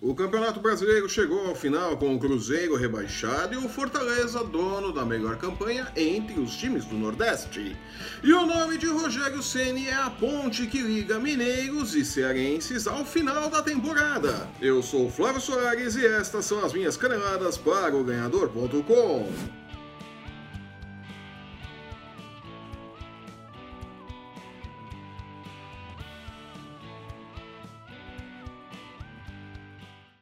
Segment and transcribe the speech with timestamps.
[0.00, 5.04] O Campeonato Brasileiro chegou ao final com o Cruzeiro rebaixado e o Fortaleza dono da
[5.04, 7.76] melhor campanha entre os times do Nordeste.
[8.22, 13.04] E o nome de Rogério Ceni é a ponte que liga mineiros e cearenses ao
[13.04, 14.48] final da temporada.
[14.60, 19.32] Eu sou Flávio Soares e estas são as minhas caneladas para o ganhador.com.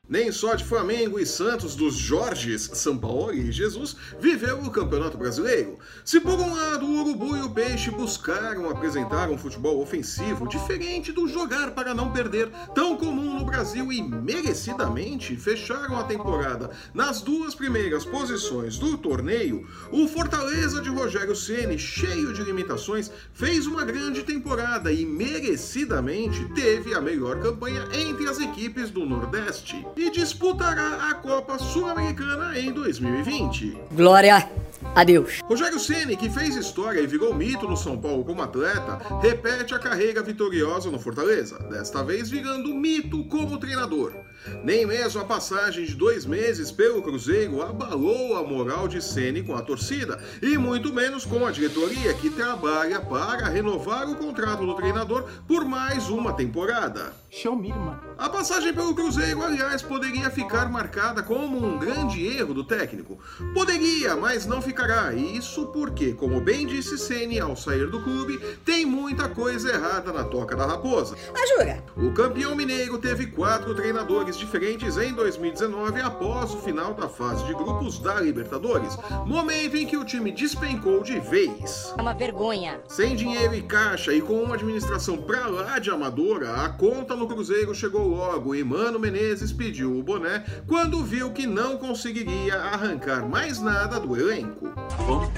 [0.09, 5.19] Nem só de Flamengo e Santos, dos Jorges, São Paulo e Jesus, viveu o Campeonato
[5.19, 5.79] Brasileiro.
[6.05, 11.11] Se por um lado o Urubu e o Peixe buscaram apresentar um futebol ofensivo diferente
[11.11, 17.23] do jogar para não perder, tão comum no Brasil e merecidamente fecharam a temporada nas
[17.23, 23.87] duas primeiras posições do torneio, o Fortaleza de Rogério Ceni, cheio de limitações, fez uma
[23.87, 31.09] grande temporada e merecidamente teve a melhor campanha entre as equipes do Nordeste e disputará
[31.09, 33.79] a Copa Sul-Americana em 2020.
[33.93, 34.47] Glória
[34.95, 35.41] a Deus.
[35.45, 39.79] Rogério Ceni, que fez história e virou mito no São Paulo como atleta, repete a
[39.79, 44.26] carreira vitoriosa no Fortaleza, desta vez virando mito como treinador.
[44.63, 49.55] Nem mesmo a passagem de dois meses pelo Cruzeiro abalou a moral de Ceni com
[49.55, 54.75] a torcida, e muito menos com a diretoria que trabalha para renovar o contrato do
[54.75, 57.13] treinador por mais uma temporada.
[57.31, 58.01] Show me, mano.
[58.17, 63.19] A passagem pelo Cruzeiro, aliás, poderia ficar marcada como um grande erro do técnico.
[63.53, 65.13] Poderia, mas não ficará.
[65.13, 70.25] Isso porque, como bem disse Ceni ao sair do clube, tem muita coisa errada na
[70.25, 71.15] toca da raposa.
[71.35, 71.85] Ah, jura?
[71.97, 77.55] O campeão mineiro teve quatro treinadores diferentes em 2019 após o final da fase de
[77.55, 81.95] grupos da Libertadores, momento em que o time despencou de vez.
[81.97, 82.81] É uma vergonha.
[82.89, 87.27] Sem dinheiro e caixa e com uma administração pra lá de amadora, a conta no
[87.27, 93.29] Cruzeiro chegou logo e Mano Menezes pediu o boné quando viu que não conseguiria arrancar
[93.29, 94.69] mais nada do elenco.
[95.07, 95.31] Bom,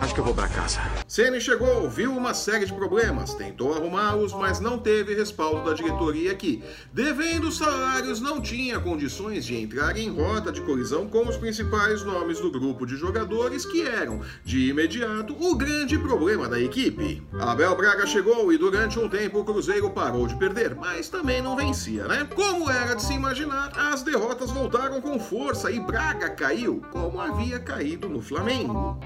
[0.00, 0.80] acho que eu vou pra casa.
[1.06, 6.34] Ceni chegou, viu uma série de problemas, tentou arrumá-los, mas não teve respaldo da diretoria
[6.34, 6.62] que,
[6.92, 12.40] devendo salários, não tinha condições de entrar em rota de colisão com os principais nomes
[12.40, 17.22] do grupo de jogadores que eram, de imediato, o grande problema da equipe.
[17.38, 21.56] Abel Braga chegou e durante um tempo o Cruzeiro parou de perder, mas também não
[21.56, 22.26] vencia, né?
[22.34, 27.58] Como era de se imaginar, as derrotas voltaram com força e Braga caiu, como havia
[27.58, 28.98] caído no Flamengo.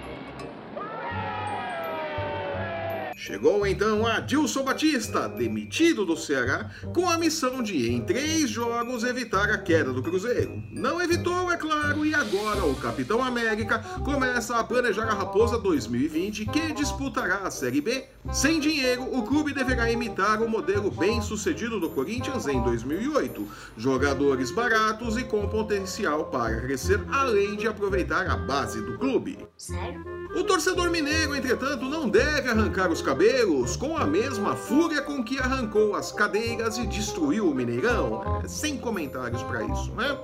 [3.24, 9.48] Chegou então Adilson Batista, demitido do Ceará, com a missão de, em três jogos, evitar
[9.48, 10.60] a queda do Cruzeiro.
[10.72, 16.46] Não evitou, é claro, e agora o Capitão América começa a planejar a Raposa 2020,
[16.46, 18.04] que disputará a Série B.
[18.32, 23.46] Sem dinheiro, o clube deverá imitar o modelo bem sucedido do Corinthians em 2008.
[23.76, 29.38] Jogadores baratos e com potencial para crescer, além de aproveitar a base do clube.
[29.62, 30.04] Sério?
[30.34, 35.38] O torcedor mineiro, entretanto, não deve arrancar os cabelos com a mesma fúria com que
[35.38, 38.42] arrancou as cadeiras e destruiu o Mineirão.
[38.42, 40.18] É, sem comentários para isso, né?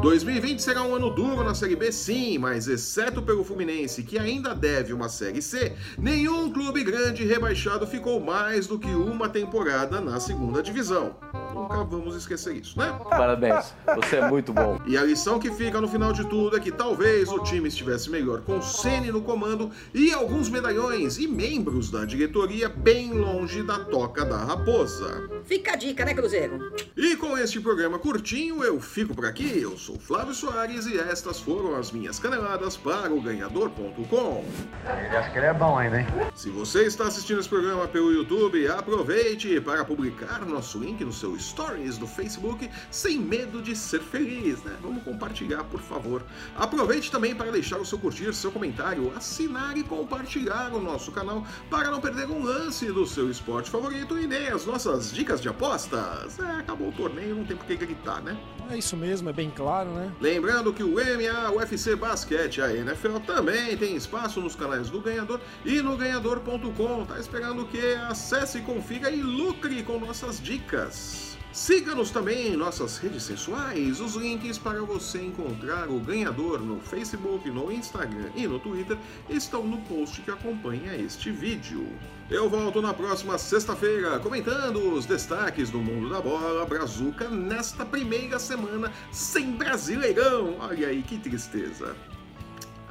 [0.00, 4.54] 2020 será um ano duro na Série B, sim, mas exceto pelo Fluminense, que ainda
[4.54, 10.20] deve uma Série C, nenhum clube grande rebaixado ficou mais do que uma temporada na
[10.20, 11.16] segunda divisão.
[11.54, 12.98] Nunca vamos esquecer isso, né?
[13.08, 14.78] Parabéns, você é muito bom.
[14.86, 18.10] E a lição que fica no final de tudo é que talvez o time estivesse
[18.10, 23.78] melhor com Ceni no comando e alguns medalhões e membros da diretoria bem longe da
[23.78, 25.28] toca da raposa.
[25.44, 26.72] Fica a dica, né, Cruzeiro?
[26.96, 29.60] E com este programa curtinho, eu fico por aqui.
[29.60, 34.44] Eu sou Flávio Soares e estas foram as minhas caneladas para o ganhador.com.
[34.84, 36.06] Ele acha que ele é bom ainda, hein?
[36.34, 41.37] Se você está assistindo esse programa pelo YouTube, aproveite para publicar nosso link no seu
[41.38, 44.76] stories do Facebook sem medo de ser feliz, né?
[44.82, 46.22] Vamos compartilhar, por favor.
[46.56, 51.46] Aproveite também para deixar o seu curtir, seu comentário, assinar e compartilhar o nosso canal
[51.70, 55.48] para não perder um lance do seu esporte favorito e nem as nossas dicas de
[55.48, 56.38] apostas.
[56.38, 58.38] É, acabou o torneio, não tem por que gritar, né?
[58.70, 60.12] É isso mesmo, é bem claro, né?
[60.20, 65.00] Lembrando que o MMA, o UFC Basquete, a NFL também tem espaço nos canais do
[65.00, 67.04] Ganhador e no ganhador.com.
[67.06, 67.96] Tá esperando o quê?
[68.08, 71.27] Acesse, confira e lucre com nossas dicas.
[71.58, 74.00] Siga-nos também em nossas redes sensuais.
[74.00, 78.96] Os links para você encontrar o ganhador no Facebook, no Instagram e no Twitter
[79.28, 81.84] estão no post que acompanha este vídeo.
[82.30, 88.38] Eu volto na próxima sexta-feira comentando os destaques do mundo da bola brazuca nesta primeira
[88.38, 90.58] semana sem Brasileirão.
[90.60, 91.96] Olha aí que tristeza.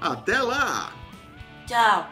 [0.02, 0.94] Até lá!
[1.66, 2.12] Tchau.